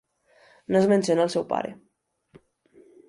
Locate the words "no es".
0.75-0.87